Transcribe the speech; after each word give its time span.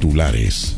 Titulares. 0.00 0.76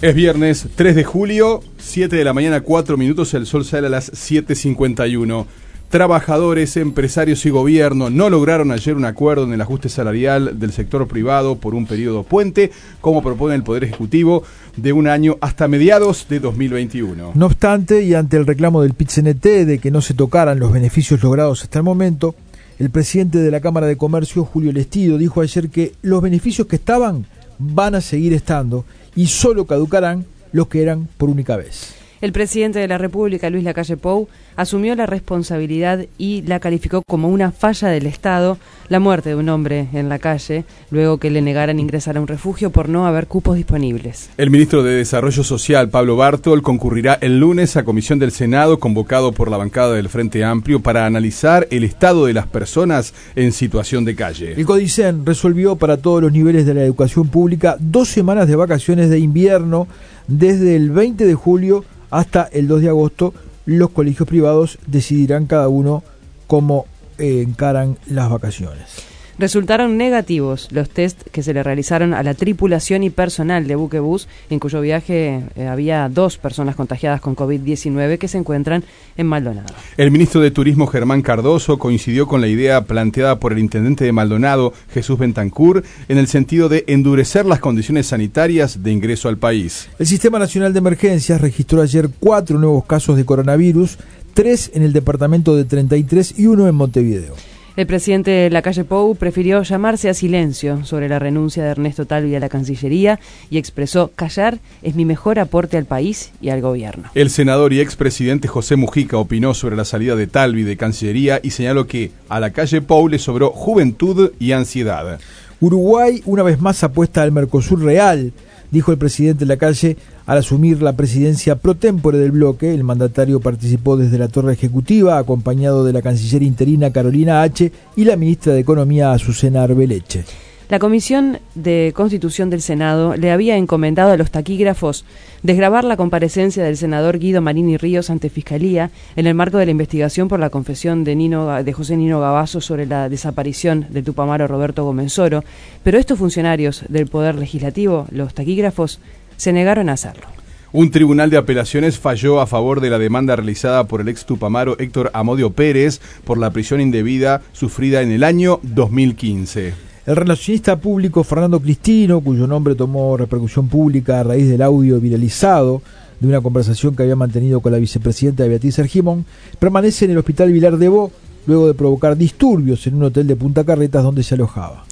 Es 0.00 0.14
viernes 0.14 0.66
3 0.74 0.96
de 0.96 1.04
julio, 1.04 1.62
7 1.76 2.16
de 2.16 2.24
la 2.24 2.32
mañana, 2.32 2.62
4 2.62 2.96
minutos, 2.96 3.34
el 3.34 3.44
sol 3.44 3.66
sale 3.66 3.88
a 3.88 3.90
las 3.90 4.10
7.51. 4.12 5.44
Trabajadores, 5.90 6.78
empresarios 6.78 7.44
y 7.44 7.50
gobierno 7.50 8.08
no 8.08 8.30
lograron 8.30 8.72
ayer 8.72 8.96
un 8.96 9.04
acuerdo 9.04 9.44
en 9.44 9.52
el 9.52 9.60
ajuste 9.60 9.90
salarial 9.90 10.58
del 10.58 10.72
sector 10.72 11.06
privado 11.06 11.56
por 11.56 11.74
un 11.74 11.84
periodo 11.84 12.22
puente, 12.22 12.72
como 13.02 13.22
propone 13.22 13.56
el 13.56 13.62
Poder 13.62 13.84
Ejecutivo, 13.84 14.42
de 14.76 14.94
un 14.94 15.06
año 15.06 15.36
hasta 15.42 15.68
mediados 15.68 16.26
de 16.30 16.40
2021. 16.40 17.32
No 17.34 17.46
obstante, 17.46 18.02
y 18.02 18.14
ante 18.14 18.38
el 18.38 18.46
reclamo 18.46 18.80
del 18.80 18.94
pit 18.94 19.10
de 19.10 19.78
que 19.78 19.90
no 19.90 20.00
se 20.00 20.14
tocaran 20.14 20.58
los 20.58 20.72
beneficios 20.72 21.22
logrados 21.22 21.62
hasta 21.62 21.80
el 21.80 21.84
momento, 21.84 22.34
el 22.78 22.90
presidente 22.90 23.38
de 23.38 23.50
la 23.50 23.60
Cámara 23.60 23.86
de 23.86 23.96
Comercio, 23.96 24.44
Julio 24.44 24.72
Lestido, 24.72 25.18
dijo 25.18 25.40
ayer 25.40 25.68
que 25.70 25.94
los 26.02 26.22
beneficios 26.22 26.66
que 26.66 26.76
estaban 26.76 27.26
van 27.58 27.94
a 27.94 28.00
seguir 28.00 28.32
estando 28.32 28.84
y 29.14 29.26
solo 29.26 29.66
caducarán 29.66 30.24
los 30.52 30.68
que 30.68 30.82
eran 30.82 31.08
por 31.18 31.28
única 31.30 31.56
vez. 31.56 32.03
El 32.24 32.32
presidente 32.32 32.78
de 32.78 32.88
la 32.88 32.96
República, 32.96 33.50
Luis 33.50 33.64
Lacalle 33.64 33.98
Pou, 33.98 34.28
asumió 34.56 34.94
la 34.94 35.04
responsabilidad 35.04 36.06
y 36.16 36.40
la 36.46 36.58
calificó 36.58 37.02
como 37.06 37.28
una 37.28 37.52
falla 37.52 37.88
del 37.88 38.06
Estado 38.06 38.56
la 38.88 38.98
muerte 38.98 39.28
de 39.28 39.34
un 39.34 39.50
hombre 39.50 39.88
en 39.92 40.08
la 40.08 40.18
calle, 40.18 40.64
luego 40.90 41.18
que 41.18 41.28
le 41.28 41.42
negaran 41.42 41.78
ingresar 41.78 42.16
a 42.16 42.22
un 42.22 42.26
refugio 42.26 42.70
por 42.70 42.88
no 42.88 43.06
haber 43.06 43.26
cupos 43.26 43.56
disponibles. 43.56 44.30
El 44.38 44.48
ministro 44.48 44.82
de 44.82 44.94
Desarrollo 44.94 45.44
Social, 45.44 45.90
Pablo 45.90 46.16
Bartol, 46.16 46.62
concurrirá 46.62 47.18
el 47.20 47.40
lunes 47.40 47.76
a 47.76 47.84
comisión 47.84 48.18
del 48.18 48.32
Senado 48.32 48.78
convocado 48.78 49.32
por 49.32 49.50
la 49.50 49.58
bancada 49.58 49.92
del 49.92 50.08
Frente 50.08 50.44
Amplio 50.44 50.80
para 50.80 51.04
analizar 51.04 51.68
el 51.70 51.84
estado 51.84 52.24
de 52.24 52.32
las 52.32 52.46
personas 52.46 53.12
en 53.36 53.52
situación 53.52 54.06
de 54.06 54.16
calle. 54.16 54.54
El 54.56 54.64
Codicen 54.64 55.26
resolvió 55.26 55.76
para 55.76 55.98
todos 55.98 56.22
los 56.22 56.32
niveles 56.32 56.64
de 56.64 56.72
la 56.72 56.84
educación 56.84 57.28
pública 57.28 57.76
dos 57.80 58.08
semanas 58.08 58.48
de 58.48 58.56
vacaciones 58.56 59.10
de 59.10 59.18
invierno 59.18 59.88
desde 60.26 60.74
el 60.74 60.90
20 60.90 61.26
de 61.26 61.34
julio 61.34 61.84
hasta 62.14 62.44
el 62.52 62.68
2 62.68 62.82
de 62.82 62.88
agosto 62.90 63.34
los 63.66 63.90
colegios 63.90 64.28
privados 64.28 64.78
decidirán 64.86 65.46
cada 65.46 65.66
uno 65.66 66.04
cómo 66.46 66.86
eh, 67.18 67.42
encaran 67.44 67.98
las 68.06 68.30
vacaciones. 68.30 69.13
Resultaron 69.36 69.96
negativos 69.96 70.68
los 70.70 70.88
test 70.88 71.22
que 71.32 71.42
se 71.42 71.52
le 71.52 71.64
realizaron 71.64 72.14
a 72.14 72.22
la 72.22 72.34
tripulación 72.34 73.02
y 73.02 73.10
personal 73.10 73.66
de 73.66 73.74
Buquebus, 73.74 74.28
en 74.48 74.60
cuyo 74.60 74.80
viaje 74.80 75.42
eh, 75.56 75.66
había 75.66 76.08
dos 76.08 76.38
personas 76.38 76.76
contagiadas 76.76 77.20
con 77.20 77.34
COVID-19 77.34 78.18
que 78.18 78.28
se 78.28 78.38
encuentran 78.38 78.84
en 79.16 79.26
Maldonado. 79.26 79.74
El 79.96 80.12
ministro 80.12 80.40
de 80.40 80.52
Turismo 80.52 80.86
Germán 80.86 81.22
Cardoso 81.22 81.80
coincidió 81.80 82.28
con 82.28 82.40
la 82.40 82.46
idea 82.46 82.84
planteada 82.84 83.40
por 83.40 83.52
el 83.52 83.58
intendente 83.58 84.04
de 84.04 84.12
Maldonado, 84.12 84.72
Jesús 84.92 85.18
Bentancur, 85.18 85.82
en 86.08 86.18
el 86.18 86.28
sentido 86.28 86.68
de 86.68 86.84
endurecer 86.86 87.44
las 87.44 87.58
condiciones 87.58 88.06
sanitarias 88.06 88.84
de 88.84 88.92
ingreso 88.92 89.28
al 89.28 89.38
país. 89.38 89.88
El 89.98 90.06
Sistema 90.06 90.38
Nacional 90.38 90.72
de 90.72 90.78
Emergencias 90.78 91.40
registró 91.40 91.82
ayer 91.82 92.08
cuatro 92.20 92.58
nuevos 92.60 92.84
casos 92.84 93.16
de 93.16 93.24
coronavirus, 93.24 93.98
tres 94.32 94.70
en 94.74 94.82
el 94.82 94.92
departamento 94.92 95.56
de 95.56 95.64
33 95.64 96.38
y 96.38 96.46
uno 96.46 96.68
en 96.68 96.76
Montevideo. 96.76 97.34
El 97.76 97.88
presidente 97.88 98.30
de 98.30 98.50
la 98.50 98.62
calle 98.62 98.84
Pou 98.84 99.16
prefirió 99.18 99.60
llamarse 99.64 100.08
a 100.08 100.14
silencio 100.14 100.84
sobre 100.84 101.08
la 101.08 101.18
renuncia 101.18 101.64
de 101.64 101.70
Ernesto 101.70 102.06
Talvi 102.06 102.36
a 102.36 102.38
la 102.38 102.48
Cancillería 102.48 103.18
y 103.50 103.58
expresó 103.58 104.12
callar 104.14 104.60
es 104.82 104.94
mi 104.94 105.04
mejor 105.04 105.40
aporte 105.40 105.76
al 105.76 105.84
país 105.84 106.30
y 106.40 106.50
al 106.50 106.60
gobierno. 106.60 107.10
El 107.16 107.30
senador 107.30 107.72
y 107.72 107.80
expresidente 107.80 108.46
José 108.46 108.76
Mujica 108.76 109.18
opinó 109.18 109.54
sobre 109.54 109.74
la 109.74 109.84
salida 109.84 110.14
de 110.14 110.28
Talvi 110.28 110.62
de 110.62 110.76
Cancillería 110.76 111.40
y 111.42 111.50
señaló 111.50 111.88
que 111.88 112.12
a 112.28 112.38
la 112.38 112.50
calle 112.50 112.80
Pou 112.80 113.08
le 113.08 113.18
sobró 113.18 113.50
juventud 113.50 114.30
y 114.38 114.52
ansiedad. 114.52 115.18
Uruguay 115.58 116.22
una 116.26 116.44
vez 116.44 116.60
más 116.60 116.84
apuesta 116.84 117.22
al 117.22 117.32
Mercosur 117.32 117.82
real 117.82 118.32
dijo 118.70 118.92
el 118.92 118.98
presidente 118.98 119.40
de 119.40 119.48
la 119.48 119.56
calle 119.56 119.96
al 120.26 120.38
asumir 120.38 120.82
la 120.82 120.94
presidencia 120.94 121.56
pro 121.56 121.74
tempore 121.74 122.18
del 122.18 122.32
bloque. 122.32 122.74
El 122.74 122.84
mandatario 122.84 123.40
participó 123.40 123.96
desde 123.96 124.18
la 124.18 124.28
torre 124.28 124.52
ejecutiva, 124.52 125.18
acompañado 125.18 125.84
de 125.84 125.92
la 125.92 126.02
canciller 126.02 126.42
interina 126.42 126.92
Carolina 126.92 127.42
H. 127.42 127.70
y 127.96 128.04
la 128.04 128.16
ministra 128.16 128.52
de 128.52 128.60
Economía 128.60 129.12
Azucena 129.12 129.62
Arbeleche. 129.62 130.24
La 130.70 130.78
Comisión 130.78 131.40
de 131.54 131.92
Constitución 131.94 132.48
del 132.48 132.62
Senado 132.62 133.16
le 133.16 133.30
había 133.30 133.58
encomendado 133.58 134.12
a 134.12 134.16
los 134.16 134.30
taquígrafos 134.30 135.04
desgrabar 135.42 135.84
la 135.84 135.98
comparecencia 135.98 136.64
del 136.64 136.78
senador 136.78 137.18
Guido 137.18 137.42
Marini 137.42 137.76
Ríos 137.76 138.08
ante 138.08 138.30
Fiscalía 138.30 138.90
en 139.14 139.26
el 139.26 139.34
marco 139.34 139.58
de 139.58 139.66
la 139.66 139.72
investigación 139.72 140.26
por 140.26 140.40
la 140.40 140.48
confesión 140.48 141.04
de, 141.04 141.16
Nino, 141.16 141.62
de 141.62 141.72
José 141.74 141.98
Nino 141.98 142.18
Gabazo 142.18 142.62
sobre 142.62 142.86
la 142.86 143.10
desaparición 143.10 143.86
del 143.90 144.04
Tupamaro 144.04 144.46
Roberto 144.46 144.84
Gomenzoro, 144.84 145.44
pero 145.82 145.98
estos 145.98 146.18
funcionarios 146.18 146.82
del 146.88 147.08
Poder 147.08 147.34
Legislativo, 147.34 148.06
los 148.10 148.32
taquígrafos, 148.32 149.00
se 149.36 149.52
negaron 149.52 149.88
a 149.88 149.94
hacerlo. 149.94 150.26
Un 150.72 150.90
tribunal 150.90 151.30
de 151.30 151.36
apelaciones 151.36 152.00
falló 152.00 152.40
a 152.40 152.48
favor 152.48 152.80
de 152.80 152.90
la 152.90 152.98
demanda 152.98 153.36
realizada 153.36 153.84
por 153.84 154.00
el 154.00 154.08
ex 154.08 154.26
Tupamaro 154.26 154.76
Héctor 154.80 155.10
Amodio 155.14 155.50
Pérez 155.50 156.00
por 156.24 156.36
la 156.36 156.50
prisión 156.50 156.80
indebida 156.80 157.42
sufrida 157.52 158.02
en 158.02 158.10
el 158.10 158.24
año 158.24 158.58
2015. 158.64 159.72
El 160.06 160.16
relacionista 160.16 160.76
público 160.76 161.22
Fernando 161.22 161.60
Cristino, 161.60 162.20
cuyo 162.20 162.48
nombre 162.48 162.74
tomó 162.74 163.16
repercusión 163.16 163.68
pública 163.68 164.18
a 164.18 164.24
raíz 164.24 164.48
del 164.48 164.62
audio 164.62 164.98
viralizado 164.98 165.80
de 166.18 166.26
una 166.26 166.40
conversación 166.40 166.96
que 166.96 167.04
había 167.04 167.16
mantenido 167.16 167.60
con 167.60 167.70
la 167.70 167.78
vicepresidenta 167.78 168.44
Beatriz 168.44 168.78
Argimón, 168.80 169.24
permanece 169.60 170.06
en 170.06 170.10
el 170.10 170.18
hospital 170.18 170.50
Vilar 170.52 170.76
de 170.76 170.88
Bo 170.88 171.12
luego 171.46 171.68
de 171.68 171.74
provocar 171.74 172.16
disturbios 172.16 172.86
en 172.86 172.96
un 172.96 173.04
hotel 173.04 173.26
de 173.26 173.36
Punta 173.36 173.62
Carretas 173.62 174.02
donde 174.02 174.22
se 174.22 174.34
alojaba. 174.34 174.84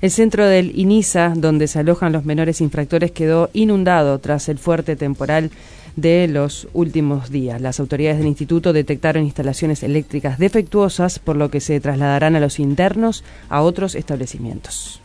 El 0.00 0.10
centro 0.10 0.46
del 0.46 0.78
INISA, 0.78 1.34
donde 1.36 1.68
se 1.68 1.78
alojan 1.78 2.12
los 2.12 2.24
menores 2.24 2.62
infractores, 2.62 3.10
quedó 3.12 3.50
inundado 3.52 4.18
tras 4.18 4.48
el 4.48 4.58
fuerte 4.58 4.96
temporal 4.96 5.50
de 5.94 6.26
los 6.26 6.68
últimos 6.72 7.30
días. 7.30 7.60
Las 7.60 7.80
autoridades 7.80 8.16
del 8.16 8.28
instituto 8.28 8.72
detectaron 8.72 9.24
instalaciones 9.24 9.82
eléctricas 9.82 10.38
defectuosas, 10.38 11.18
por 11.18 11.36
lo 11.36 11.50
que 11.50 11.60
se 11.60 11.80
trasladarán 11.80 12.34
a 12.34 12.40
los 12.40 12.58
internos 12.58 13.24
a 13.50 13.60
otros 13.60 13.94
establecimientos. 13.94 15.02